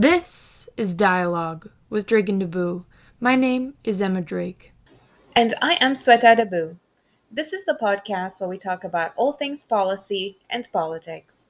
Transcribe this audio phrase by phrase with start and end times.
[0.00, 2.86] This is Dialogue with Drake and Dabu.
[3.20, 4.72] My name is Emma Drake.
[5.36, 6.76] And I am Sweta Dabu.
[7.30, 11.48] This is the podcast where we talk about all things policy and politics.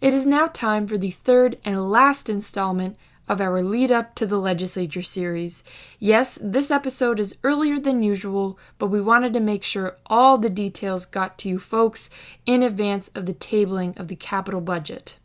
[0.00, 2.96] It is now time for the third and last installment
[3.28, 5.62] of our lead up to the legislature series.
[5.98, 10.48] Yes, this episode is earlier than usual, but we wanted to make sure all the
[10.48, 12.08] details got to you folks
[12.46, 15.18] in advance of the tabling of the capital budget.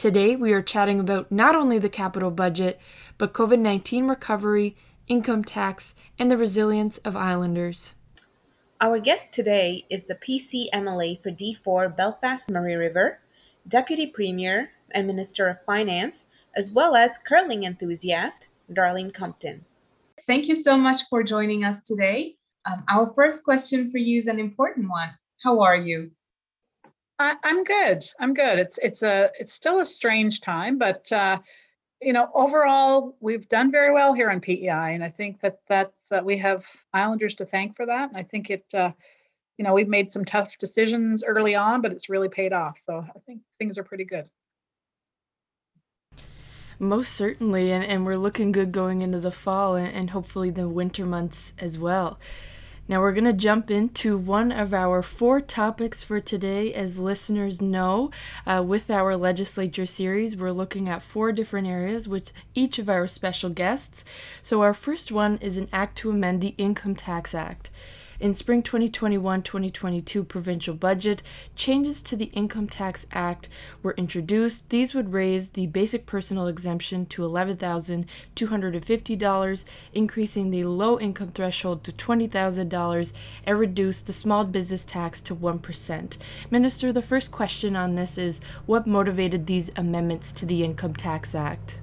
[0.00, 2.80] Today, we are chatting about not only the capital budget,
[3.18, 4.74] but COVID 19 recovery,
[5.08, 7.96] income tax, and the resilience of islanders.
[8.80, 13.20] Our guest today is the PC MLA for D4 Belfast Murray River,
[13.68, 19.66] Deputy Premier and Minister of Finance, as well as curling enthusiast, Darlene Compton.
[20.26, 22.36] Thank you so much for joining us today.
[22.64, 25.10] Um, our first question for you is an important one.
[25.42, 26.12] How are you?
[27.20, 28.02] I, am good.
[28.18, 28.58] I'm good.
[28.58, 31.38] It's it's a it's still a strange time, but uh,
[32.00, 36.10] you know overall we've done very well here on PEI, and I think that that's
[36.10, 38.08] uh, we have Islanders to thank for that.
[38.08, 38.92] And I think it uh,
[39.58, 42.80] you know we've made some tough decisions early on, but it's really paid off.
[42.82, 44.26] So I think things are pretty good.
[46.78, 50.66] Most certainly, and, and we're looking good going into the fall and, and hopefully the
[50.66, 52.18] winter months as well.
[52.90, 56.74] Now, we're going to jump into one of our four topics for today.
[56.74, 58.10] As listeners know,
[58.44, 63.06] uh, with our legislature series, we're looking at four different areas with each of our
[63.06, 64.04] special guests.
[64.42, 67.70] So, our first one is an act to amend the Income Tax Act.
[68.20, 71.22] In spring 2021 2022 provincial budget,
[71.56, 73.48] changes to the Income Tax Act
[73.82, 74.68] were introduced.
[74.68, 81.92] These would raise the basic personal exemption to $11,250, increasing the low income threshold to
[81.92, 83.12] $20,000,
[83.46, 86.18] and reduce the small business tax to 1%.
[86.50, 91.34] Minister, the first question on this is what motivated these amendments to the Income Tax
[91.34, 91.80] Act?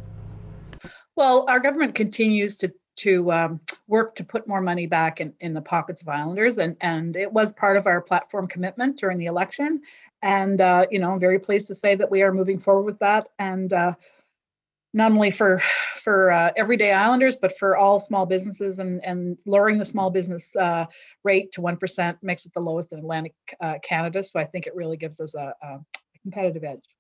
[1.16, 5.54] Well, our government continues to to um, work to put more money back in, in
[5.54, 6.58] the pockets of Islanders.
[6.58, 9.82] And, and it was part of our platform commitment during the election.
[10.22, 13.00] And, uh, you know, I'm very pleased to say that we are moving forward with
[13.00, 13.30] that.
[13.40, 13.94] And uh,
[14.94, 15.62] not only for
[16.08, 20.56] for uh, everyday Islanders, but for all small businesses and, and lowering the small business
[20.56, 20.86] uh,
[21.26, 24.24] rate to 1% makes it the lowest in Atlantic uh, Canada.
[24.24, 25.80] So I think it really gives us a, a
[26.24, 26.97] competitive edge.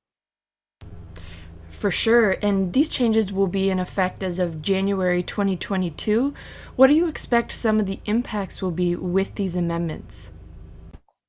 [1.77, 6.33] For sure, and these changes will be in effect as of January 2022.
[6.75, 10.31] What do you expect some of the impacts will be with these amendments?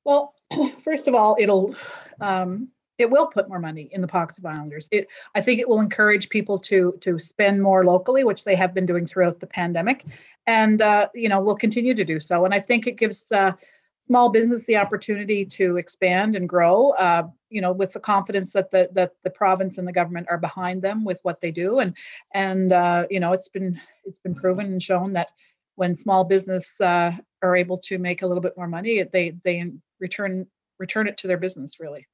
[0.05, 0.33] Well,
[0.83, 1.75] first of all, it'll
[2.19, 4.87] um, it will put more money in the pockets of Islanders.
[4.89, 8.73] It, I think it will encourage people to to spend more locally, which they have
[8.73, 10.03] been doing throughout the pandemic,
[10.47, 12.45] and uh, you know will continue to do so.
[12.45, 13.51] And I think it gives uh,
[14.09, 18.71] small business the opportunity to expand and grow uh, you know with the confidence that
[18.71, 21.79] the that the province and the government are behind them with what they do.
[21.79, 21.95] And
[22.33, 25.29] and uh, you know it's been it's been proven and shown that
[25.75, 27.11] when small business uh,
[27.43, 29.63] are able to make a little bit more money they they
[29.99, 30.47] return
[30.79, 32.07] return it to their business really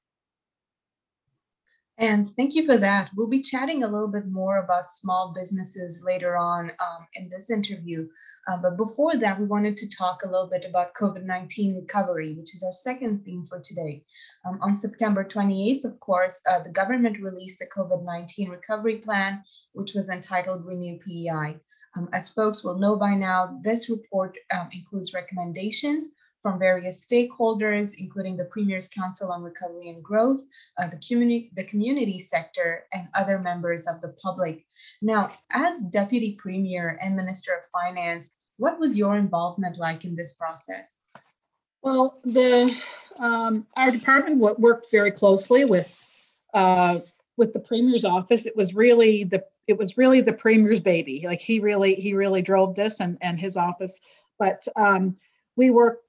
[1.98, 3.10] and thank you for that.
[3.16, 7.50] We'll be chatting a little bit more about small businesses later on um, in this
[7.50, 8.08] interview.
[8.50, 12.34] Uh, but before that, we wanted to talk a little bit about COVID 19 recovery,
[12.34, 14.04] which is our second theme for today.
[14.46, 19.42] Um, on September 28th, of course, uh, the government released the COVID 19 recovery plan,
[19.72, 21.58] which was entitled Renew PEI.
[21.98, 26.14] Um, as folks will know by now, this report um, includes recommendations
[26.46, 30.44] from various stakeholders, including the Premier's Council on Recovery and Growth,
[30.78, 34.64] uh, the, community, the community sector, and other members of the public.
[35.02, 40.36] Now, as Deputy Premier and Minister of Finance, what was your involvement like in this
[40.36, 41.00] process?
[41.82, 42.72] Well, the
[43.18, 46.06] um, our department worked very closely with
[46.54, 47.00] uh,
[47.38, 48.46] with the premier's office.
[48.46, 51.24] It was really the it was really the premier's baby.
[51.26, 54.00] Like he really he really drove this and and his office.
[54.38, 55.16] But um,
[55.56, 56.05] we worked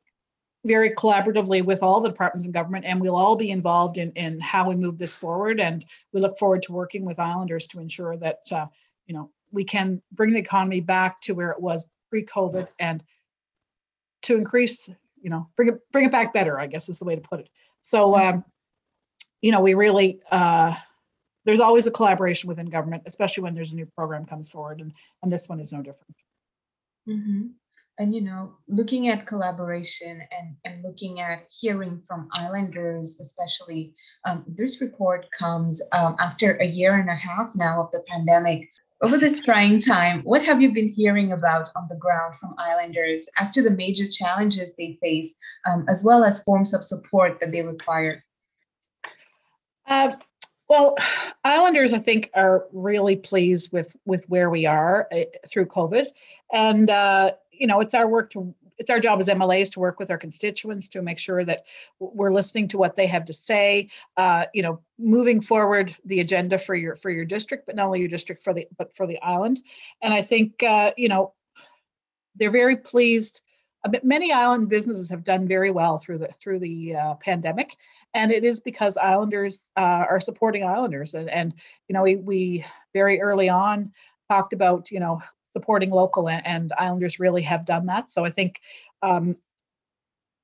[0.66, 4.40] very collaboratively with all the departments of government, and we'll all be involved in, in
[4.40, 5.60] how we move this forward.
[5.60, 8.66] And we look forward to working with Islanders to ensure that uh,
[9.06, 13.02] you know we can bring the economy back to where it was pre-COVID and
[14.22, 14.88] to increase,
[15.22, 16.58] you know, bring it bring it back better.
[16.58, 17.48] I guess is the way to put it.
[17.80, 18.38] So, mm-hmm.
[18.38, 18.44] um,
[19.40, 20.74] you know, we really uh,
[21.44, 24.92] there's always a collaboration within government, especially when there's a new program comes forward, and
[25.22, 26.16] and this one is no different.
[27.08, 27.46] Mm-hmm
[27.98, 33.94] and you know looking at collaboration and, and looking at hearing from islanders especially
[34.26, 38.68] um, this report comes um, after a year and a half now of the pandemic.
[39.02, 43.28] Over this trying time what have you been hearing about on the ground from islanders
[43.38, 47.52] as to the major challenges they face um, as well as forms of support that
[47.52, 48.24] they require?
[49.86, 50.16] Uh,
[50.68, 50.96] Well,
[51.44, 56.06] Islanders, I think, are really pleased with with where we are uh, through COVID,
[56.52, 59.98] and uh, you know, it's our work to it's our job as MLAs to work
[59.98, 61.64] with our constituents to make sure that
[61.98, 63.88] we're listening to what they have to say.
[64.18, 68.00] Uh, you know, moving forward the agenda for your for your district, but not only
[68.00, 69.60] your district for the but for the island.
[70.02, 71.32] And I think uh, you know
[72.34, 73.40] they're very pleased
[74.02, 77.76] many island businesses have done very well through the through the uh, pandemic,
[78.14, 79.80] and it is because Islanders uh,
[80.10, 81.54] are supporting Islanders, and and
[81.88, 83.92] you know we we very early on
[84.28, 85.22] talked about you know
[85.56, 88.10] supporting local, and, and Islanders really have done that.
[88.10, 88.60] So I think.
[89.02, 89.36] Um,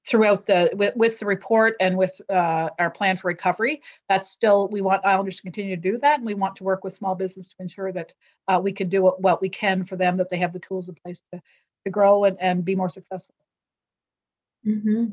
[0.05, 4.67] throughout the with, with the report and with uh, our plan for recovery that's still
[4.67, 7.15] we want islanders to continue to do that and we want to work with small
[7.15, 8.13] business to ensure that
[8.49, 10.89] uh, we can do what, what we can for them that they have the tools
[10.89, 11.41] in place to
[11.85, 13.35] to grow and, and be more successful.
[14.67, 15.07] Mm-hmm.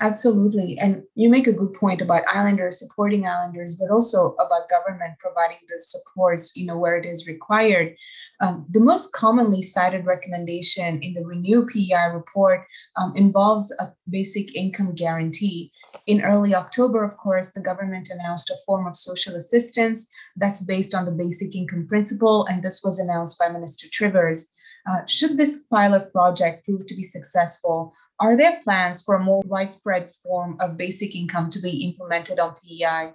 [0.00, 0.76] Absolutely.
[0.78, 5.58] And you make a good point about islanders supporting islanders, but also about government providing
[5.68, 7.94] the supports, you know, where it is required.
[8.40, 12.66] Um, the most commonly cited recommendation in the Renew PEI report
[12.96, 15.70] um, involves a basic income guarantee.
[16.06, 20.94] In early October, of course, the government announced a form of social assistance that's based
[20.94, 24.52] on the basic income principle, and this was announced by Minister Trivers.
[24.86, 29.42] Uh, should this pilot project prove to be successful, are there plans for a more
[29.46, 33.12] widespread form of basic income to be implemented on PEI?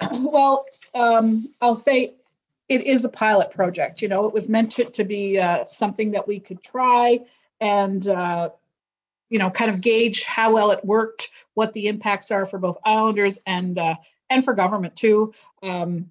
[0.12, 0.64] Well,
[0.94, 2.14] um, I'll say
[2.70, 4.00] it is a pilot project.
[4.00, 7.20] You know, it was meant to, to be uh, something that we could try
[7.60, 8.50] and, uh,
[9.28, 12.78] you know, kind of gauge how well it worked, what the impacts are for both
[12.84, 13.96] Islanders and uh,
[14.30, 15.34] and for government too.
[15.62, 16.10] Um,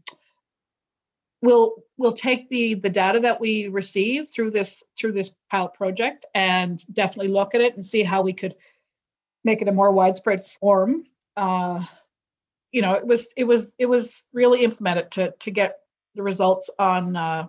[1.41, 6.25] we'll we'll take the the data that we receive through this through this pilot project
[6.35, 8.55] and definitely look at it and see how we could
[9.43, 11.05] make it a more widespread form
[11.37, 11.83] uh,
[12.71, 15.79] you know it was it was it was really implemented to to get
[16.15, 17.47] the results on uh,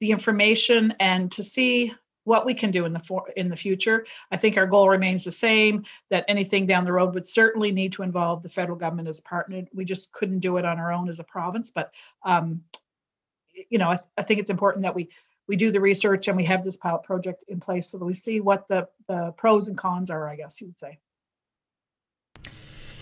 [0.00, 1.92] the information and to see
[2.24, 4.06] what we can do in the for, in the future.
[4.30, 5.84] I think our goal remains the same.
[6.10, 9.22] That anything down the road would certainly need to involve the federal government as a
[9.22, 9.62] partner.
[9.74, 11.70] We just couldn't do it on our own as a province.
[11.70, 11.92] But
[12.24, 12.62] um,
[13.68, 15.08] you know, I, I think it's important that we
[15.46, 18.14] we do the research and we have this pilot project in place so that we
[18.14, 20.98] see what the, the pros and cons are, I guess you would say.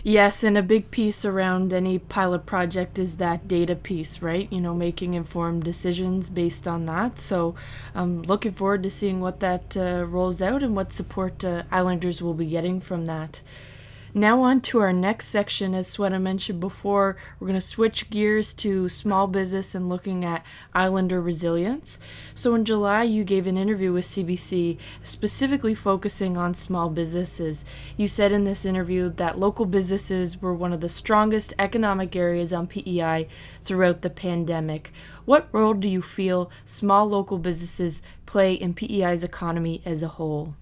[0.05, 4.53] Yes, and a big piece around any pilot project is that data piece, right?
[4.53, 7.21] You know, making informed decisions based on that.
[7.21, 7.55] So
[7.95, 12.21] I'm looking forward to seeing what that uh, rolls out and what support uh, Islanders
[12.21, 13.43] will be getting from that.
[14.15, 15.75] Now, on to our next section.
[15.75, 20.45] As I mentioned before, we're going to switch gears to small business and looking at
[20.75, 21.99] islander resilience.
[22.35, 27.65] So, in July, you gave an interview with CBC specifically focusing on small businesses.
[27.97, 32.53] You said in this interview that local businesses were one of the strongest economic areas
[32.53, 33.29] on PEI
[33.65, 34.93] throughout the pandemic.
[35.25, 40.55] What role do you feel small local businesses play in PEI's economy as a whole?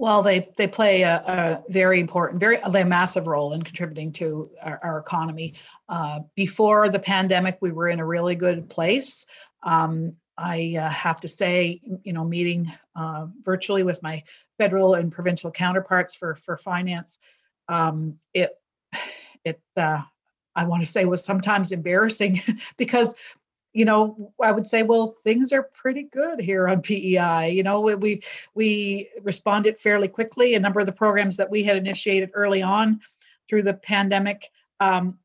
[0.00, 4.48] Well, they they play a, a, very important, very a massive role in contributing to
[4.62, 5.56] our, our economy.
[5.90, 9.26] Uh, before the pandemic, we were in a really good place.
[9.62, 14.22] Um, I uh, have to say, you know, meeting uh, virtually with my
[14.56, 17.18] federal and provincial counterparts for for finance,
[17.68, 18.52] um, it
[19.44, 20.00] it uh,
[20.56, 22.40] I want to say was sometimes embarrassing
[22.78, 23.14] because
[23.72, 27.50] you know, I would say, well, things are pretty good here on PEI.
[27.50, 28.22] You know, we
[28.54, 30.54] we responded fairly quickly.
[30.54, 33.00] A number of the programs that we had initiated early on
[33.48, 34.50] through the pandemic,
[34.80, 35.18] um,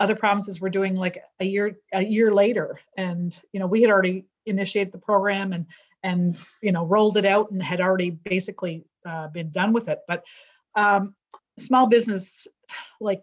[0.00, 3.90] other provinces were doing like a year a year later, and you know, we had
[3.90, 5.66] already initiated the program and
[6.02, 10.00] and you know rolled it out and had already basically uh, been done with it.
[10.06, 10.24] But
[10.74, 11.14] um,
[11.58, 12.46] small business,
[13.00, 13.22] like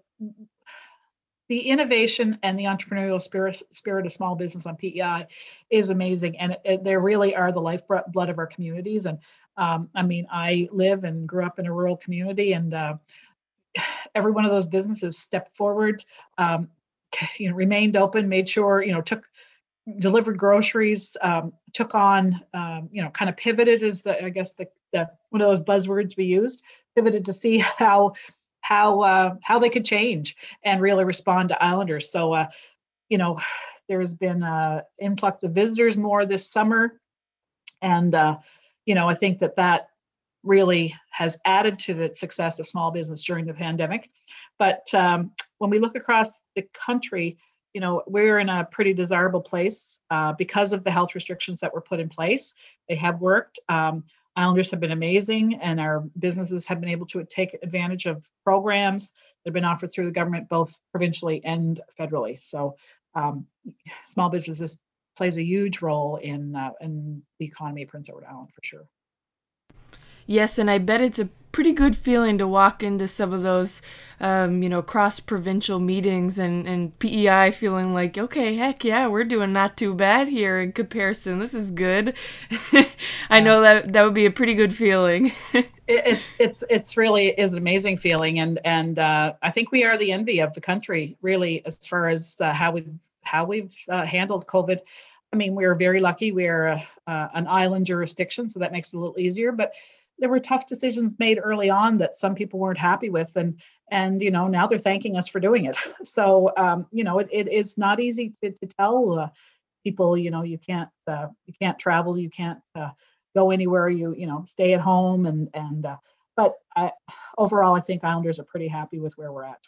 [1.48, 5.28] the innovation and the entrepreneurial spirit, spirit of small business on PEI
[5.70, 9.06] is amazing, and it, it, they really are the lifeblood of our communities.
[9.06, 9.20] And
[9.58, 12.98] um, I mean, I live and grew up in a rural community, and uh,
[14.16, 16.04] every one of those businesses stepped forward,
[16.38, 16.70] um,
[17.38, 19.26] you know, remained open, made sure you know took
[20.00, 24.54] delivered groceries, um, took on um, you know kind of pivoted is the I guess
[24.54, 26.64] the, the one of those buzzwords we used,
[26.96, 28.14] pivoted to see how
[28.66, 32.10] how uh, how they could change and really respond to Islanders.
[32.10, 32.48] So, uh,
[33.10, 33.40] you know,
[33.88, 37.00] there's been an influx of visitors more this summer,
[37.82, 38.38] and uh,
[38.86, 39.90] you know, I think that that
[40.44, 44.10] really has added to the success of small business during the pandemic.
[44.58, 47.38] But um, when we look across the country,
[47.76, 51.74] you know, we're in a pretty desirable place uh, because of the health restrictions that
[51.74, 52.54] were put in place.
[52.88, 53.60] They have worked.
[53.68, 54.06] Um,
[54.38, 59.10] Islanders have been amazing, and our businesses have been able to take advantage of programs
[59.12, 62.42] that have been offered through the government, both provincially and federally.
[62.42, 62.78] So,
[63.14, 63.46] um,
[64.08, 64.80] small businesses
[65.18, 68.88] plays a huge role in uh, in the economy of Prince Edward Island for sure.
[70.26, 73.82] Yes, and I bet it's a pretty good feeling to walk into some of those,
[74.20, 79.24] um, you know, cross provincial meetings and, and PEI feeling like, okay, heck yeah, we're
[79.24, 81.40] doing not too bad here in comparison.
[81.40, 82.14] This is good.
[83.30, 85.32] I know that that would be a pretty good feeling.
[85.54, 89.86] it, it, it's it's really is an amazing feeling, and and uh, I think we
[89.86, 92.86] are the envy of the country, really, as far as uh, how we
[93.24, 94.80] how we've uh, handled COVID.
[95.32, 96.34] I mean, we're very lucky.
[96.34, 99.54] We're uh, an island jurisdiction, so that makes it a little easier.
[99.54, 99.72] But
[100.20, 103.60] there were tough decisions made early on that some people weren't happy with and
[103.92, 105.78] and you know now they're thanking us for doing it.
[106.04, 109.30] So um, you know it, it is not easy to, to tell uh,
[109.84, 112.90] people you know you can't uh, you can't travel you can't uh,
[113.36, 115.98] go anywhere you you know stay at home and and uh,
[116.36, 116.92] but I,
[117.38, 119.62] overall i think islanders are pretty happy with where we're at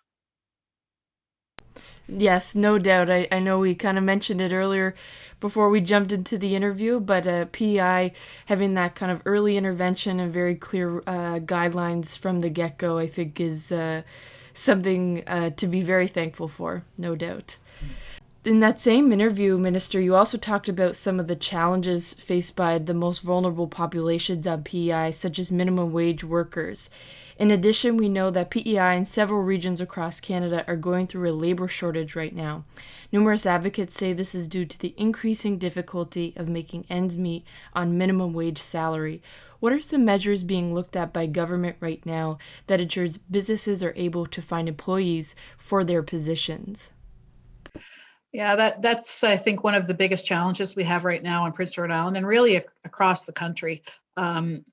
[2.07, 3.09] Yes, no doubt.
[3.09, 4.95] I, I know we kind of mentioned it earlier
[5.39, 8.13] before we jumped into the interview, but uh, PEI
[8.45, 12.97] having that kind of early intervention and very clear uh, guidelines from the get go,
[12.97, 14.03] I think, is uh,
[14.53, 17.57] something uh, to be very thankful for, no doubt.
[18.45, 22.77] In that same interview, Minister, you also talked about some of the challenges faced by
[22.77, 26.89] the most vulnerable populations on PEI, such as minimum wage workers.
[27.37, 31.33] In addition, we know that PEI in several regions across Canada are going through a
[31.33, 32.65] labor shortage right now.
[33.11, 37.97] Numerous advocates say this is due to the increasing difficulty of making ends meet on
[37.97, 39.21] minimum wage salary.
[39.59, 43.93] What are some measures being looked at by government right now that ensures businesses are
[43.95, 46.89] able to find employees for their positions?
[48.33, 51.53] Yeah, that that's I think one of the biggest challenges we have right now in
[51.53, 53.83] Prince Edward Island and really ac- across the country.
[54.15, 54.65] Um,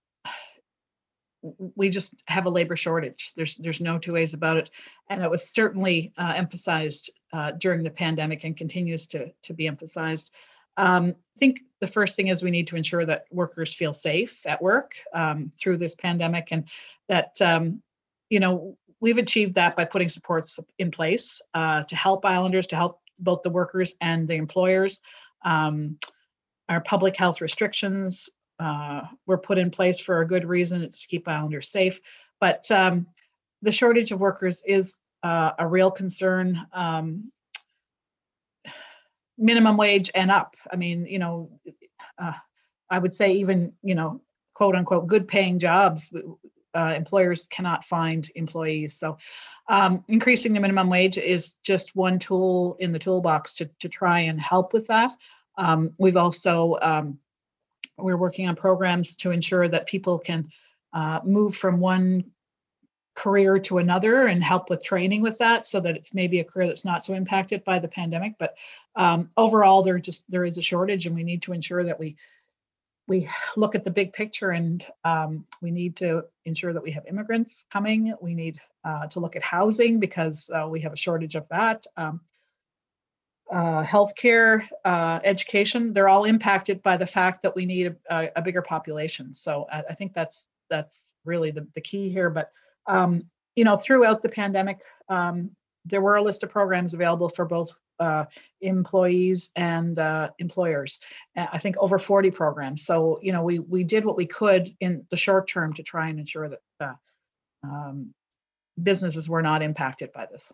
[1.74, 3.32] we just have a labor shortage.
[3.36, 4.70] There's there's no two ways about it,
[5.10, 9.66] and it was certainly uh, emphasized uh, during the pandemic and continues to to be
[9.66, 10.32] emphasized.
[10.76, 14.44] Um, I think the first thing is we need to ensure that workers feel safe
[14.46, 16.66] at work um, through this pandemic, and
[17.08, 17.82] that um,
[18.30, 22.76] you know we've achieved that by putting supports in place uh, to help Islanders, to
[22.76, 25.00] help both the workers and the employers.
[25.44, 25.98] Um,
[26.70, 30.82] our public health restrictions uh, were put in place for a good reason.
[30.82, 32.00] It's to keep Islanders safe.
[32.40, 33.06] But um,
[33.62, 36.66] the shortage of workers is uh, a real concern.
[36.72, 37.32] Um,
[39.36, 40.54] minimum wage and up.
[40.72, 41.50] I mean, you know,
[42.18, 42.32] uh,
[42.90, 44.20] I would say even, you know,
[44.54, 46.12] quote unquote, good paying jobs,
[46.74, 48.98] uh, employers cannot find employees.
[48.98, 49.18] So
[49.68, 54.20] um, increasing the minimum wage is just one tool in the toolbox to, to try
[54.20, 55.12] and help with that.
[55.56, 57.18] Um, we've also um,
[57.96, 60.48] we're working on programs to ensure that people can
[60.92, 62.24] uh, move from one
[63.14, 66.66] career to another and help with training with that so that it's maybe a career
[66.66, 68.34] that's not so impacted by the pandemic.
[68.38, 68.54] But
[68.96, 72.16] um, overall there just there is a shortage and we need to ensure that we
[73.06, 77.06] we look at the big picture and um, we need to ensure that we have
[77.06, 78.14] immigrants coming.
[78.20, 81.86] We need uh, to look at housing because uh, we have a shortage of that.
[81.96, 82.20] Um,
[83.50, 88.42] uh, healthcare, uh, education, they're all impacted by the fact that we need a, a
[88.42, 89.34] bigger population.
[89.34, 92.30] So I, I, think that's that's really the, the key here.
[92.30, 92.50] But
[92.86, 93.24] um,
[93.54, 95.50] you know, throughout the pandemic, um,
[95.84, 97.70] there were a list of programs available for both
[98.00, 98.24] uh,
[98.60, 100.98] employees and uh, employers.
[101.36, 102.84] I think over 40 programs.
[102.84, 106.08] So you know, we we did what we could in the short term to try
[106.08, 106.94] and ensure that uh,
[107.62, 108.14] um,
[108.82, 110.52] businesses were not impacted by this.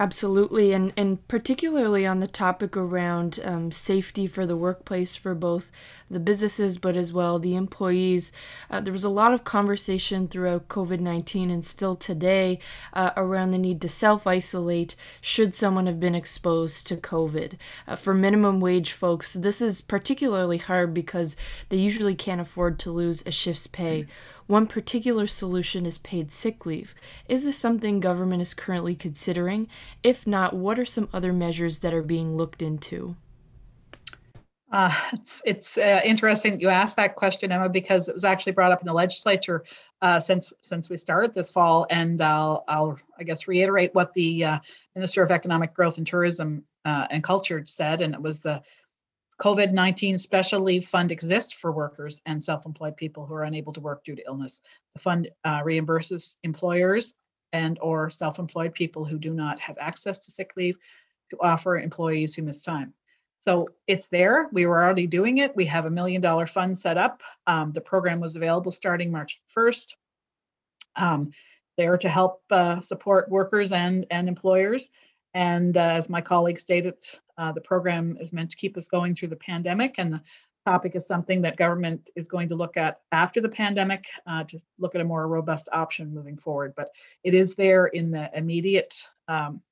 [0.00, 5.72] Absolutely, and and particularly on the topic around um, safety for the workplace for both
[6.08, 8.30] the businesses, but as well the employees.
[8.70, 12.60] Uh, there was a lot of conversation throughout COVID nineteen and still today
[12.92, 17.54] uh, around the need to self isolate should someone have been exposed to COVID.
[17.88, 21.36] Uh, for minimum wage folks, this is particularly hard because
[21.70, 24.06] they usually can't afford to lose a shift's pay.
[24.48, 26.94] One particular solution is paid sick leave.
[27.28, 29.68] Is this something government is currently considering?
[30.02, 33.16] If not, what are some other measures that are being looked into?
[34.72, 38.72] Uh, it's it's uh, interesting you asked that question, Emma, because it was actually brought
[38.72, 39.64] up in the legislature
[40.00, 44.44] uh, since since we started this fall, and I'll I'll I guess reiterate what the
[44.44, 44.58] uh,
[44.94, 48.62] Minister of Economic Growth and Tourism uh, and Culture said, and it was the
[49.40, 53.72] COVID 19 Special Leave Fund exists for workers and self employed people who are unable
[53.72, 54.60] to work due to illness.
[54.94, 57.14] The fund uh, reimburses employers
[57.52, 60.76] and or self-employed people who do not have access to sick leave
[61.30, 62.92] to offer employees who miss time.
[63.40, 64.48] So it's there.
[64.52, 65.54] We were already doing it.
[65.54, 67.22] We have a million dollar fund set up.
[67.46, 69.86] Um, the program was available starting March 1st.
[70.96, 71.30] Um,
[71.76, 74.88] there to help uh, support workers and, and employers.
[75.34, 76.94] And uh, as my colleague stated,
[77.38, 79.94] uh, the program is meant to keep us going through the pandemic.
[79.98, 80.20] And the
[80.66, 84.58] topic is something that government is going to look at after the pandemic uh, to
[84.78, 86.74] look at a more robust option moving forward.
[86.76, 86.90] But
[87.24, 88.92] it is there in the immediate
[89.28, 89.62] um,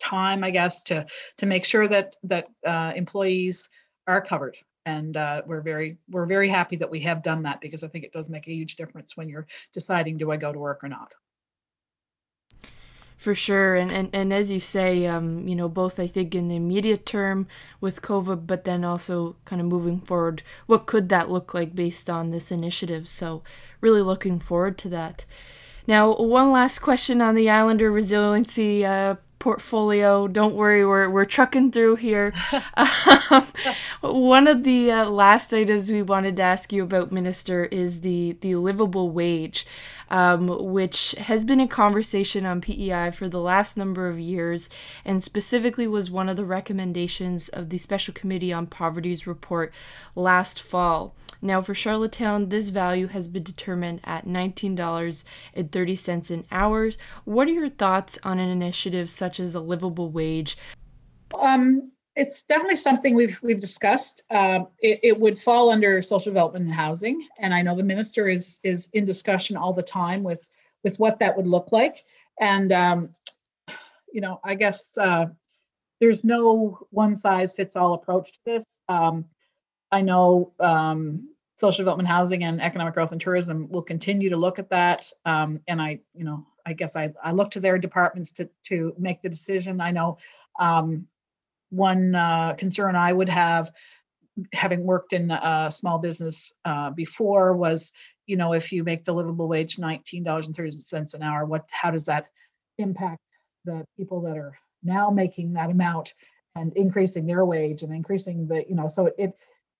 [0.00, 1.06] time, I guess, to
[1.38, 3.68] to make sure that that uh, employees
[4.06, 4.56] are covered.
[4.86, 8.04] And uh, we're very we're very happy that we have done that because I think
[8.04, 10.88] it does make a huge difference when you're deciding do I go to work or
[10.88, 11.12] not.
[13.18, 16.46] For sure, and and, and as you say, um, you know, both I think in
[16.46, 17.48] the immediate term
[17.80, 22.08] with COVID, but then also kind of moving forward, what could that look like based
[22.08, 23.08] on this initiative?
[23.08, 23.42] So,
[23.80, 25.24] really looking forward to that.
[25.88, 30.28] Now, one last question on the Islander resiliency uh, portfolio.
[30.28, 32.32] Don't worry, we're we're trucking through here.
[33.30, 33.46] um,
[34.00, 38.36] one of the uh, last items we wanted to ask you about, Minister, is the
[38.40, 39.66] the livable wage,
[40.10, 44.68] um, which has been a conversation on PEI for the last number of years,
[45.04, 49.72] and specifically was one of the recommendations of the Special Committee on Poverty's report
[50.14, 51.14] last fall.
[51.40, 56.90] Now, for Charlottetown, this value has been determined at $19.30 an hour.
[57.24, 60.56] What are your thoughts on an initiative such as a livable wage?
[61.38, 64.22] Um, it's definitely something we've we've discussed.
[64.28, 68.28] Uh, it, it, would fall under social development and housing, and I know the minister
[68.28, 70.48] is is in discussion all the time with
[70.82, 72.04] with what that would look like.
[72.40, 73.14] And um,
[74.12, 75.26] you know, I guess uh,
[76.00, 78.80] there's no one size fits all approach to this.
[78.88, 79.26] Um,
[79.92, 84.58] I know um, social development, housing, and economic growth and tourism will continue to look
[84.58, 85.08] at that.
[85.24, 88.92] Um, and I, you know, I guess I, I look to their departments to to
[88.98, 89.80] make the decision.
[89.80, 90.18] I know
[90.58, 91.06] um,
[91.70, 93.70] one uh, concern I would have,
[94.52, 97.92] having worked in a small business uh, before, was
[98.26, 101.44] you know if you make the livable wage nineteen dollars and thirty cents an hour,
[101.44, 102.26] what how does that
[102.78, 103.22] impact
[103.64, 106.14] the people that are now making that amount
[106.54, 109.32] and increasing their wage and increasing the you know so it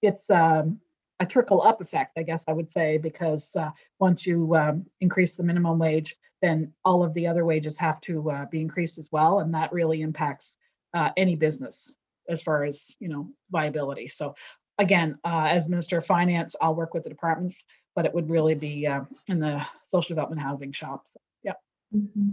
[0.03, 0.81] it's um,
[1.21, 5.35] a trickle up effect, I guess I would say, because uh, once you um, increase
[5.35, 9.11] the minimum wage, then all of the other wages have to uh, be increased as
[9.11, 10.57] well, and that really impacts
[10.95, 11.93] uh, any business
[12.29, 14.09] as far as you know viability.
[14.09, 14.35] So
[14.79, 17.63] again, uh, as Minister of Finance, I'll work with the departments,
[17.95, 21.17] but it would really be uh, in the social development housing shops.
[21.43, 21.55] Yeah.
[21.95, 22.31] Mm-hmm.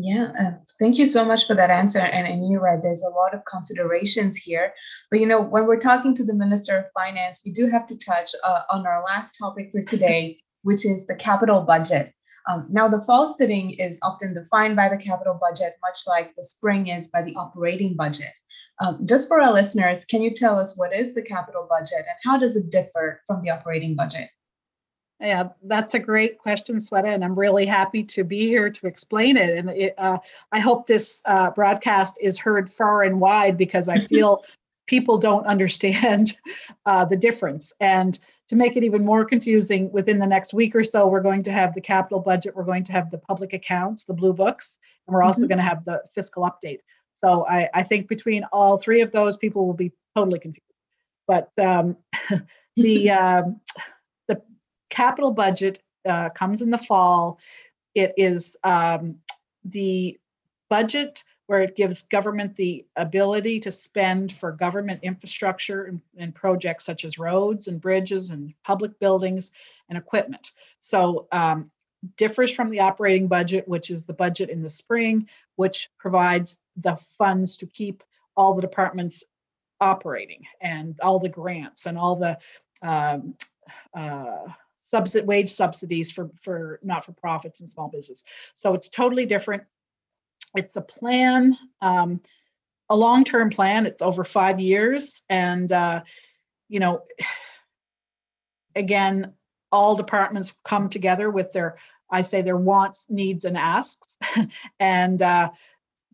[0.00, 1.98] Yeah, uh, thank you so much for that answer.
[1.98, 4.72] And, and you're right, there's a lot of considerations here.
[5.10, 7.98] But you know, when we're talking to the Minister of Finance, we do have to
[7.98, 12.12] touch uh, on our last topic for today, which is the capital budget.
[12.48, 16.42] Um, now, the fall sitting is often defined by the capital budget, much like the
[16.42, 18.32] spring is by the operating budget.
[18.80, 22.16] Um, just for our listeners, can you tell us what is the capital budget and
[22.24, 24.30] how does it differ from the operating budget?
[25.20, 29.36] Yeah, that's a great question, Sweta, and I'm really happy to be here to explain
[29.36, 29.58] it.
[29.58, 30.18] And it, uh,
[30.52, 34.44] I hope this uh, broadcast is heard far and wide because I feel
[34.88, 36.32] people don't understand
[36.86, 37.72] uh, the difference.
[37.78, 41.44] And to make it even more confusing, within the next week or so, we're going
[41.44, 44.78] to have the capital budget, we're going to have the public accounts, the blue books,
[45.06, 45.48] and we're also mm-hmm.
[45.48, 46.80] going to have the fiscal update.
[47.14, 50.62] So I, I, think between all three of those, people will be totally confused.
[51.26, 51.96] But um,
[52.76, 53.60] the um,
[54.88, 57.38] capital budget uh, comes in the fall.
[57.94, 59.16] It is um,
[59.64, 60.18] the
[60.70, 66.84] budget where it gives government the ability to spend for government infrastructure and, and, projects
[66.84, 69.50] such as roads and bridges and public buildings
[69.88, 70.52] and equipment.
[70.78, 71.70] So um,
[72.18, 76.96] differs from the operating budget, which is the budget in the spring, which provides the
[77.16, 78.02] funds to keep
[78.36, 79.24] all the departments
[79.80, 82.38] operating and all the grants and all the
[82.82, 83.34] um,
[83.94, 84.48] uh,
[84.82, 88.22] subsid- wage subsidies for for not for profits and small business.
[88.54, 89.62] So it's totally different.
[90.58, 92.20] It's a plan, um,
[92.88, 93.86] a long term plan.
[93.86, 96.02] It's over five years, and uh,
[96.68, 97.04] you know,
[98.74, 99.34] again,
[99.70, 101.76] all departments come together with their
[102.10, 104.16] I say their wants, needs, and asks,
[104.80, 105.50] and uh,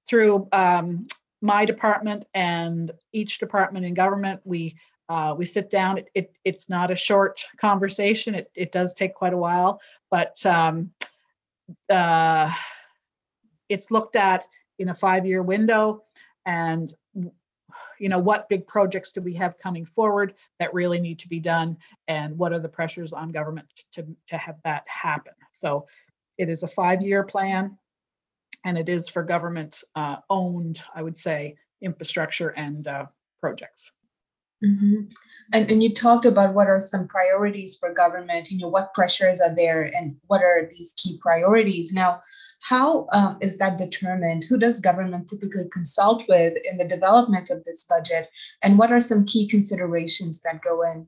[0.07, 1.07] through um,
[1.40, 4.76] my department and each department in government, we
[5.09, 5.96] uh, we sit down.
[5.96, 8.35] It, it, it's not a short conversation.
[8.35, 9.80] It, it does take quite a while,
[10.11, 10.90] but um,
[11.88, 12.52] uh,
[13.68, 14.46] it's looked at
[14.79, 16.05] in a five-year window,
[16.46, 16.92] and
[17.98, 21.40] you know what big projects do we have coming forward that really need to be
[21.40, 21.77] done,
[22.09, 25.35] and what are the pressures on government to to have that happen.
[25.53, 25.87] So
[26.38, 27.79] it is a five-year plan,
[28.64, 33.07] and it is for government uh, owned, I would say, infrastructure and uh,
[33.40, 33.92] projects.
[34.64, 35.03] Mm-hmm.
[35.53, 39.40] And, and you talked about what are some priorities for government, you know, what pressures
[39.40, 41.92] are there and what are these key priorities.
[41.92, 42.20] Now,
[42.64, 44.44] how um, is that determined?
[44.44, 48.31] Who does government typically consult with in the development of this budget?
[48.62, 51.07] And what are some key considerations that go in?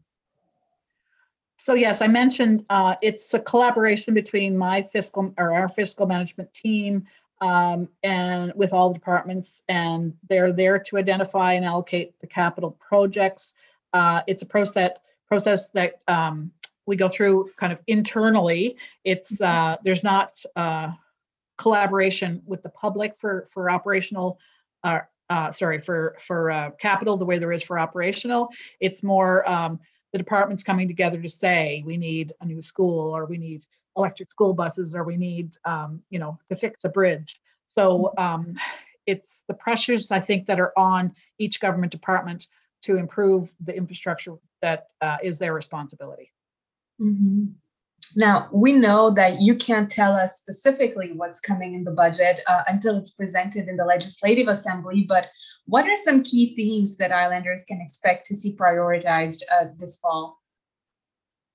[1.57, 6.53] So yes, I mentioned uh, it's a collaboration between my fiscal or our fiscal management
[6.53, 7.07] team
[7.41, 12.73] um, and with all the departments, and they're there to identify and allocate the capital
[12.87, 13.55] projects.
[13.95, 14.91] Uh, it's a process
[15.27, 16.53] process that um,
[16.85, 18.77] we go through kind of internally.
[19.05, 20.93] It's uh, there's not uh,
[21.59, 24.39] collaboration with the public for for operational.
[24.85, 28.49] Uh, uh, sorry for for uh, capital the way there is for operational.
[28.81, 29.81] It's more um,
[30.13, 33.65] the departments coming together to say we need a new school or we need
[33.97, 38.55] electric school buses or we need um, you know to fix a bridge so um,
[39.07, 42.47] it's the pressures i think that are on each government department
[42.83, 46.33] to improve the infrastructure that uh, is their responsibility
[47.01, 47.45] mm-hmm.
[48.15, 52.63] Now we know that you can't tell us specifically what's coming in the budget uh,
[52.69, 55.27] until it's presented in the legislative assembly but
[55.67, 60.39] what are some key themes that islanders can expect to see prioritized uh, this fall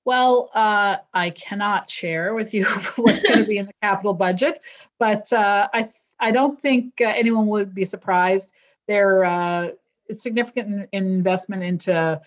[0.04, 4.60] well, uh, I cannot share with you what's going to be in the capital budget,
[4.98, 8.52] but uh, I I don't think uh, anyone would be surprised.
[8.88, 9.70] There uh,
[10.08, 12.22] is significant investment into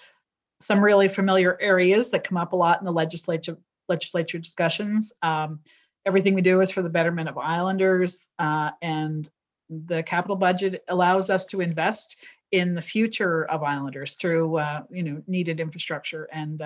[0.61, 3.57] some really familiar areas that come up a lot in the legislature
[3.89, 5.13] legislature discussions.
[5.23, 5.61] Um,
[6.07, 9.29] everything we do is for the betterment of islanders, uh, and
[9.69, 12.17] the capital budget allows us to invest
[12.53, 16.63] in the future of islanders through uh, you know needed infrastructure and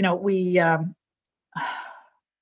[0.00, 0.94] you know, we um,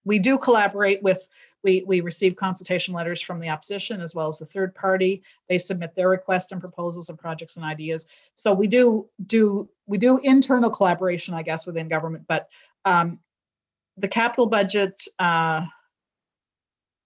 [0.05, 1.27] we do collaborate with.
[1.65, 5.25] We we receive consultation letters from the opposition as well as the third party.
[5.49, 8.07] They submit their requests and proposals and projects and ideas.
[8.37, 12.27] So we do do we do internal collaboration, I guess, within government.
[12.29, 12.49] But
[12.85, 13.19] um,
[13.99, 15.65] the capital budget, uh,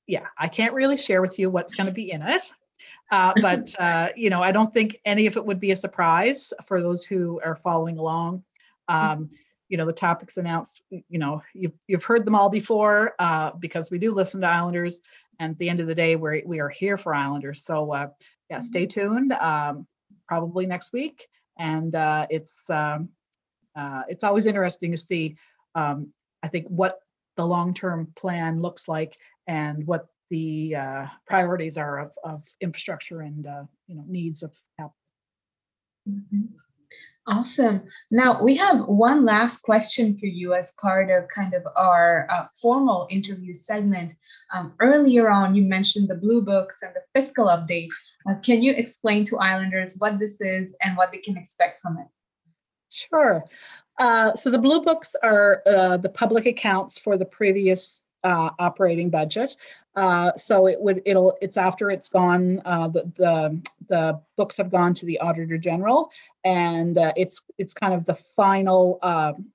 [0.06, 2.42] yeah, I can't really share with you what's going to be in it.
[3.10, 6.52] Uh, but uh, you know, I don't think any of it would be a surprise
[6.66, 8.44] for those who are following along.
[8.88, 9.30] Um,
[9.72, 13.90] you know the topics announced you know you've, you've heard them all before uh, because
[13.90, 15.00] we do listen to islanders
[15.40, 18.08] and at the end of the day we're, we are here for islanders so uh,
[18.50, 19.86] yeah stay tuned um,
[20.28, 21.26] probably next week
[21.58, 23.08] and uh, it's um,
[23.74, 25.36] uh, it's always interesting to see
[25.74, 27.00] um, i think what
[27.36, 33.46] the long-term plan looks like and what the uh, priorities are of, of infrastructure and
[33.46, 34.96] uh, you know needs of capital.
[36.08, 36.46] Mm-hmm.
[37.26, 37.82] Awesome.
[38.10, 42.46] Now we have one last question for you as part of kind of our uh,
[42.60, 44.14] formal interview segment.
[44.54, 47.88] Um, earlier on, you mentioned the blue books and the fiscal update.
[48.28, 51.98] Uh, can you explain to Islanders what this is and what they can expect from
[51.98, 52.06] it?
[52.88, 53.44] Sure.
[54.02, 59.08] Uh, so the blue books are uh, the public accounts for the previous uh, operating
[59.08, 59.54] budget.
[59.94, 64.72] Uh, so it would it'll it's after it's gone uh, the, the the books have
[64.72, 66.10] gone to the auditor general
[66.44, 69.46] and it's it's kind of the final um,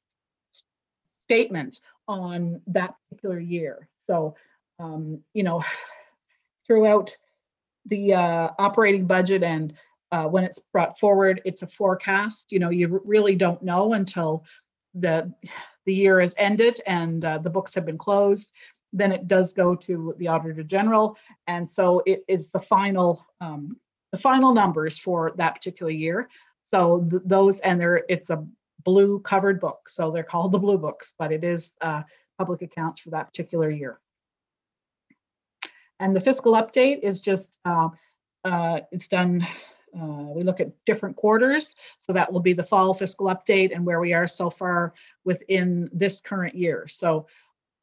[1.26, 3.90] statement on that particular year.
[3.98, 4.34] So
[4.80, 5.62] um, you know
[6.68, 7.18] throughout
[7.86, 9.74] the uh, operating budget and
[10.12, 12.46] uh, when it's brought forward, it's a forecast.
[12.50, 14.44] You know you really don't know until
[14.94, 15.34] the
[15.86, 18.52] the year has ended and uh, the books have been closed,
[18.94, 21.18] then it does go to the Auditor General.
[21.48, 23.78] And so it is the final um,
[24.12, 26.30] the final numbers for that particular year.
[26.64, 28.46] So th- those and there it's a
[28.84, 29.90] blue covered book.
[29.90, 32.04] So they're called the blue books, but it is uh,
[32.38, 34.00] public accounts for that particular year.
[36.00, 37.90] And the fiscal update is just uh,
[38.44, 39.46] uh, it's done
[39.96, 43.86] uh, we look at different quarters, so that will be the fall fiscal update and
[43.86, 46.88] where we are so far within this current year.
[46.88, 47.28] So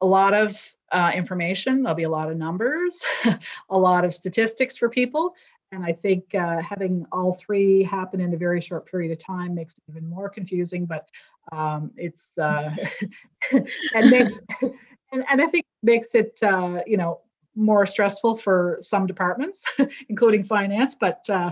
[0.01, 3.03] a lot of uh, information, there'll be a lot of numbers,
[3.69, 5.35] a lot of statistics for people.
[5.71, 9.55] And I think uh, having all three happen in a very short period of time
[9.55, 11.09] makes it even more confusing, but
[11.51, 12.73] um, it's, uh,
[13.51, 17.21] and makes, and, and I think makes it, uh, you know,
[17.55, 19.63] more stressful for some departments,
[20.09, 21.51] including finance, but uh,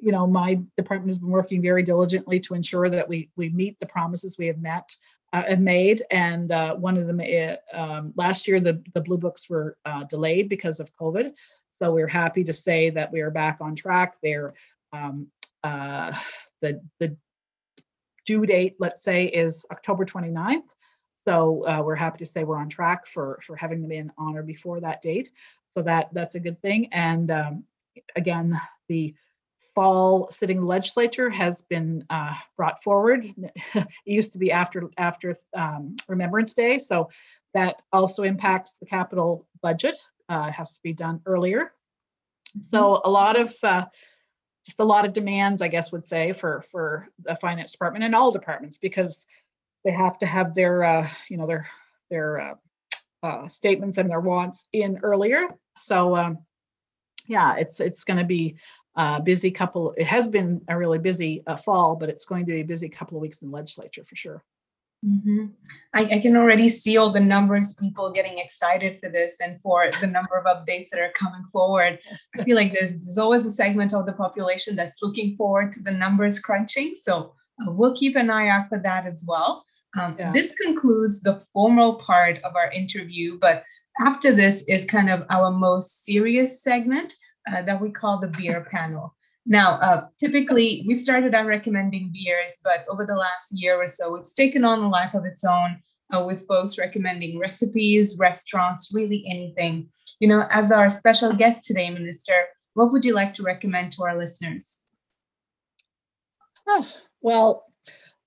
[0.00, 3.78] you know, my department has been working very diligently to ensure that we we meet
[3.80, 4.94] the promises we have met
[5.32, 6.02] uh, have made.
[6.10, 10.04] And uh, one of them uh, um, last year, the the blue books were uh,
[10.04, 11.32] delayed because of COVID.
[11.78, 14.16] So we're happy to say that we are back on track.
[14.22, 14.54] They're
[14.92, 15.28] um,
[15.64, 16.12] uh,
[16.62, 17.16] the the
[18.26, 20.62] due date, let's say, is October 29th.
[21.26, 24.36] So uh, we're happy to say we're on track for for having them in on
[24.36, 25.30] or before that date.
[25.70, 26.88] So that that's a good thing.
[26.92, 27.64] And um,
[28.16, 28.58] again,
[28.88, 29.14] the
[29.78, 33.32] fall sitting legislature has been uh, brought forward.
[33.74, 37.10] it used to be after after um, Remembrance Day, so
[37.54, 39.96] that also impacts the capital budget.
[40.28, 41.72] Uh, has to be done earlier.
[42.72, 43.84] So a lot of uh,
[44.66, 48.16] just a lot of demands, I guess, would say for for the finance department and
[48.16, 49.26] all departments because
[49.84, 51.68] they have to have their uh, you know their
[52.10, 52.54] their uh,
[53.22, 55.46] uh, statements and their wants in earlier.
[55.76, 56.38] So um,
[57.28, 58.56] yeah, it's it's going to be
[58.98, 59.94] a busy couple.
[59.96, 62.88] It has been a really busy uh, fall, but it's going to be a busy
[62.88, 64.44] couple of weeks in the legislature for sure.
[65.06, 65.46] Mm-hmm.
[65.94, 69.92] I, I, can already see all the numbers, people getting excited for this and for
[70.00, 72.00] the number of updates that are coming forward.
[72.36, 75.82] I feel like there's, there's always a segment of the population that's looking forward to
[75.84, 76.96] the numbers crunching.
[76.96, 77.32] So
[77.62, 79.64] uh, we'll keep an eye out for that as well.
[79.96, 80.32] Um, yeah.
[80.32, 83.62] This concludes the formal part of our interview, but
[84.04, 87.14] after this is kind of our most serious segment
[87.52, 89.14] uh, that we call the beer panel.
[89.46, 94.14] Now, uh, typically we started out recommending beers, but over the last year or so,
[94.16, 95.80] it's taken on a life of its own
[96.14, 99.88] uh, with folks recommending recipes, restaurants, really anything.
[100.20, 104.02] You know, as our special guest today, Minister, what would you like to recommend to
[104.02, 104.82] our listeners?
[107.22, 107.64] well,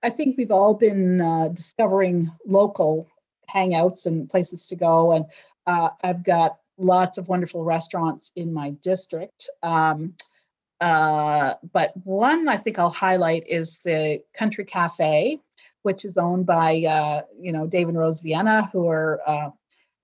[0.03, 3.07] I think we've all been uh, discovering local
[3.49, 5.25] hangouts and places to go, and
[5.67, 9.49] uh, I've got lots of wonderful restaurants in my district.
[9.63, 10.15] Um,
[10.79, 15.39] uh, but one I think I'll highlight is the Country Cafe,
[15.83, 19.49] which is owned by uh, you know Dave and Rose Vienna, who are uh,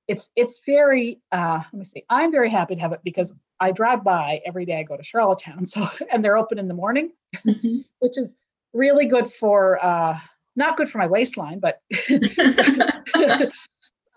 [0.08, 2.04] it's it's very uh, let me see.
[2.10, 4.80] I'm very happy to have it because I drive by every day.
[4.80, 7.78] I go to Charlottetown, so and they're open in the morning, mm-hmm.
[8.00, 8.36] which is
[8.74, 10.18] really good for uh,
[10.56, 11.82] not good for my waistline, but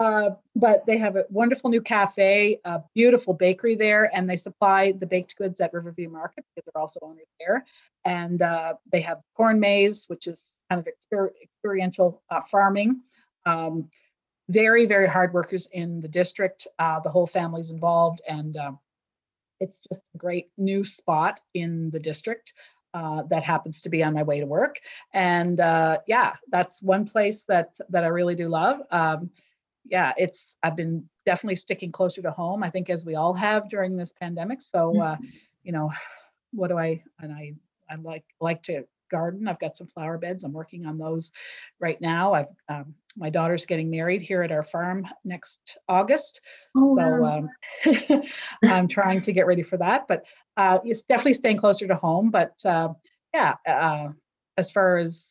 [0.01, 4.93] Uh, but they have a wonderful new cafe, a beautiful bakery there, and they supply
[4.93, 7.67] the baked goods at Riverview Market because they're also owners there.
[8.07, 13.03] And uh, they have corn maze, which is kind of exper- experiential uh, farming.
[13.45, 13.91] Um,
[14.49, 16.67] very, very hard workers in the district.
[16.79, 18.79] Uh, the whole family's involved, and um,
[19.61, 22.53] it's just a great new spot in the district.
[22.93, 24.81] Uh, that happens to be on my way to work,
[25.15, 28.81] and uh, yeah, that's one place that that I really do love.
[28.91, 29.31] Um,
[29.85, 32.62] yeah, it's I've been definitely sticking closer to home.
[32.62, 34.61] I think as we all have during this pandemic.
[34.62, 35.25] So, uh, mm-hmm.
[35.62, 35.90] you know,
[36.53, 37.55] what do I and I
[37.88, 39.49] I like like to garden.
[39.49, 40.45] I've got some flower beds.
[40.45, 41.31] I'm working on those
[41.81, 42.33] right now.
[42.33, 46.40] I've um, my daughter's getting married here at our farm next August,
[46.77, 47.49] oh, so wow.
[47.85, 48.23] um,
[48.64, 50.07] I'm trying to get ready for that.
[50.09, 50.25] But
[50.57, 52.31] uh, it's definitely staying closer to home.
[52.31, 52.90] But uh,
[53.35, 54.09] yeah, uh,
[54.57, 55.27] as far as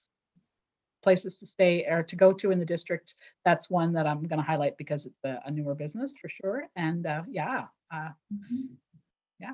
[1.02, 3.14] places to stay or to go to in the district,
[3.46, 6.68] that's one that I'm going to highlight because it's a, a, newer business for sure.
[6.76, 8.74] And uh, yeah, uh, mm-hmm.
[9.40, 9.54] yeah.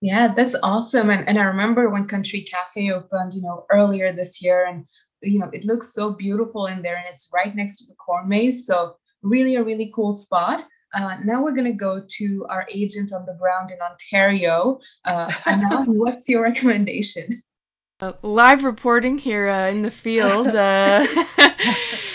[0.00, 1.10] Yeah, that's awesome.
[1.10, 4.84] And, and I remember when Country Cafe opened, you know, earlier this year, and
[5.22, 8.28] you know, it looks so beautiful in there, and it's right next to the corn
[8.28, 8.66] maze.
[8.66, 10.64] So really, a really cool spot.
[10.94, 14.78] Uh, now we're going to go to our agent on the ground in Ontario.
[15.04, 17.34] Uh, Anna, what's your recommendation?
[18.00, 20.46] Uh, live reporting here uh, in the field.
[20.46, 21.04] Uh,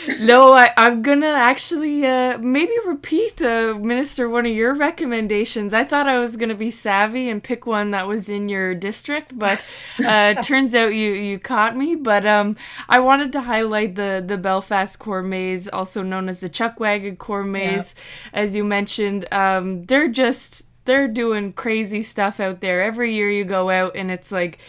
[0.22, 5.74] no, I, am gonna actually uh, maybe repeat, uh, Minister, one of your recommendations.
[5.74, 9.38] I thought I was gonna be savvy and pick one that was in your district,
[9.38, 9.62] but
[10.02, 11.96] uh, turns out you you caught me.
[11.96, 12.56] But um,
[12.88, 17.52] I wanted to highlight the the Belfast Corn Maze, also known as the Chuckwagon Corn
[17.52, 18.40] Maze, yeah.
[18.40, 19.26] as you mentioned.
[19.34, 22.82] Um, they're just they're doing crazy stuff out there.
[22.82, 24.60] Every year you go out and it's like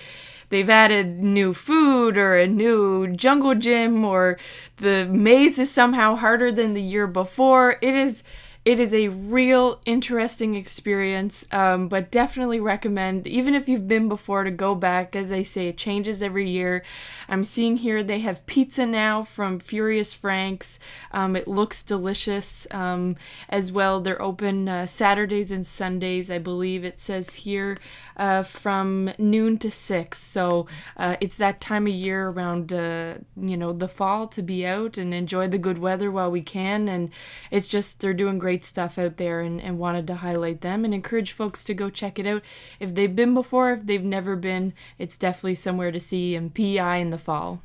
[0.49, 4.39] they've added new food or a new jungle gym or
[4.77, 7.77] the maze is somehow harder than the year before.
[7.83, 8.23] It is
[8.65, 14.43] it is a real interesting experience, um, but definitely recommend, even if you've been before,
[14.43, 15.15] to go back.
[15.15, 16.83] As I say, it changes every year.
[17.29, 20.79] I'm seeing here they have pizza now from Furious Frank's.
[21.13, 23.17] Um, it looks delicious um,
[23.51, 24.01] as well.
[24.01, 27.77] They're open uh, Saturdays and Sundays, I believe it says here,
[28.17, 30.19] uh, from noon to six.
[30.23, 34.65] So uh, it's that time of year around, uh, you know, the fall to be
[34.65, 36.89] out and enjoy the good weather while we can.
[36.89, 37.11] And
[37.51, 40.85] it's just, they're doing great great stuff out there and, and wanted to highlight them
[40.85, 42.41] and encourage folks to go check it out.
[42.79, 47.01] If they've been before, if they've never been, it's definitely somewhere to see in PEI
[47.01, 47.61] in the fall.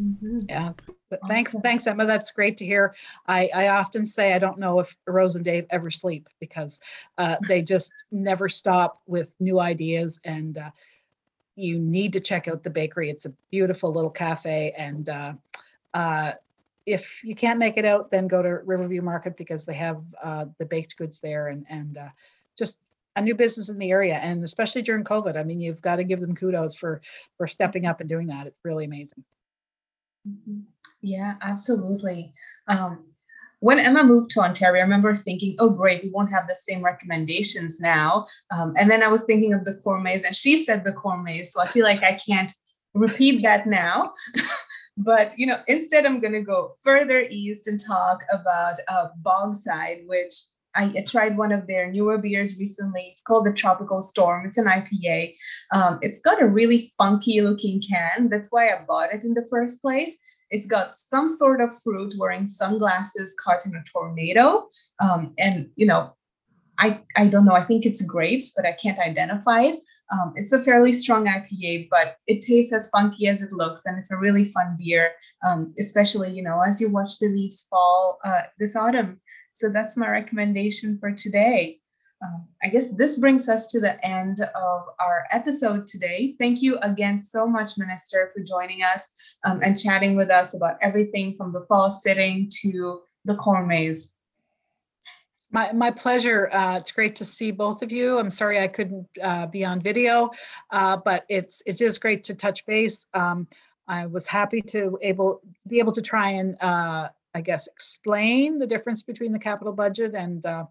[0.00, 0.40] Mm-hmm.
[0.48, 0.72] Yeah.
[1.10, 2.06] But thanks, thanks, Emma.
[2.06, 2.94] That's great to hear.
[3.28, 6.80] I, I often say I don't know if Rose and Dave ever sleep because
[7.18, 10.22] uh, they just never stop with new ideas.
[10.24, 10.70] And uh,
[11.54, 13.10] you need to check out the bakery.
[13.10, 15.32] It's a beautiful little cafe, and uh,
[15.92, 16.32] uh
[16.86, 20.46] if you can't make it out, then go to Riverview Market because they have uh,
[20.58, 22.08] the baked goods there and and uh,
[22.58, 22.78] just
[23.16, 24.14] a new business in the area.
[24.14, 27.00] And especially during COVID, I mean, you've got to give them kudos for
[27.36, 28.46] for stepping up and doing that.
[28.46, 29.24] It's really amazing.
[30.28, 30.60] Mm-hmm.
[31.00, 32.32] Yeah, absolutely.
[32.66, 33.04] Um,
[33.60, 36.84] when Emma moved to Ontario, I remember thinking, oh, great, we won't have the same
[36.84, 38.26] recommendations now.
[38.50, 41.24] Um, and then I was thinking of the corn maze, and she said the corn
[41.24, 41.52] maze.
[41.52, 42.52] So I feel like I can't
[42.92, 44.12] repeat that now.
[44.96, 50.06] but you know, instead, I'm going to go further east and talk about uh, Bogside,
[50.06, 50.34] which
[50.76, 53.10] I, tried one of their newer beers recently.
[53.12, 54.46] It's called the Tropical Storm.
[54.46, 55.34] It's an IPA.
[55.72, 58.28] Um, it's got a really funky looking can.
[58.28, 60.18] That's why I bought it in the first place.
[60.50, 64.68] It's got some sort of fruit wearing sunglasses caught in a tornado.
[65.02, 66.12] Um, and, you know,
[66.78, 69.80] I, I don't know, I think it's grapes, but I can't identify it.
[70.12, 73.98] Um, it's a fairly strong IPA, but it tastes as funky as it looks, and
[73.98, 75.12] it's a really fun beer,
[75.46, 79.20] um, especially you know as you watch the leaves fall uh, this autumn.
[79.52, 81.80] So that's my recommendation for today.
[82.22, 86.34] Um, I guess this brings us to the end of our episode today.
[86.38, 89.10] Thank you again so much, Minister, for joining us
[89.44, 94.14] um, and chatting with us about everything from the fall sitting to the corn maze.
[95.54, 96.52] My, my pleasure.
[96.52, 98.18] Uh, it's great to see both of you.
[98.18, 100.30] I'm sorry I couldn't uh, be on video,
[100.72, 103.06] uh, but it's it is great to touch base.
[103.14, 103.46] Um,
[103.86, 108.66] I was happy to able be able to try and uh, I guess explain the
[108.66, 110.64] difference between the capital budget and uh,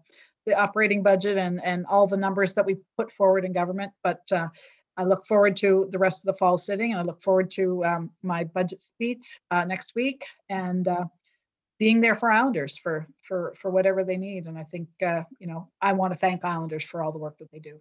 [0.44, 3.90] the operating budget and, and all the numbers that we put forward in government.
[4.02, 4.48] But uh,
[4.98, 7.82] I look forward to the rest of the fall sitting and I look forward to
[7.86, 10.86] um, my budget speech next week and
[11.78, 14.46] being there for Islanders for, for, for whatever they need.
[14.46, 17.38] And I think, uh, you know, I want to thank Islanders for all the work
[17.38, 17.80] that they do.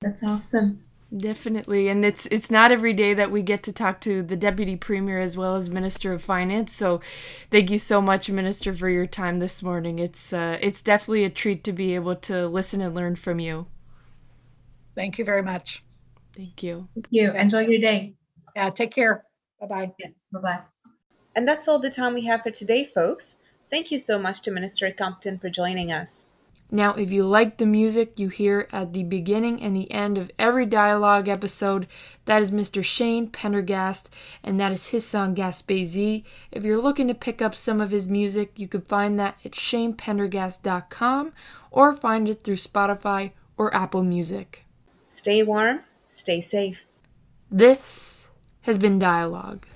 [0.00, 0.84] That's awesome.
[1.14, 4.76] Definitely, and it's it's not every day that we get to talk to the deputy
[4.76, 6.72] premier as well as minister of finance.
[6.72, 7.00] So,
[7.50, 9.98] thank you so much, minister, for your time this morning.
[9.98, 13.66] It's uh, it's definitely a treat to be able to listen and learn from you.
[14.94, 15.82] Thank you very much.
[16.32, 16.86] Thank you.
[16.94, 17.32] Thank you.
[17.32, 18.14] Enjoy your day.
[18.54, 18.70] Yeah.
[18.70, 19.24] Take care.
[19.60, 19.92] Bye bye.
[19.98, 20.12] Yes.
[20.32, 20.60] Bye bye.
[21.34, 23.36] And that's all the time we have for today, folks.
[23.70, 26.26] Thank you so much to Minister Compton for joining us.
[26.72, 30.30] Now, if you like the music you hear at the beginning and the end of
[30.38, 31.88] every dialogue episode,
[32.26, 32.84] that is Mr.
[32.84, 34.08] Shane Pendergast,
[34.44, 36.22] and that is his song Gaspésie.
[36.52, 39.52] If you're looking to pick up some of his music, you can find that at
[39.52, 41.32] shanependergast.com
[41.72, 44.64] or find it through Spotify or Apple Music.
[45.08, 46.86] Stay warm, stay safe.
[47.50, 48.28] This
[48.62, 49.66] has been Dialogue.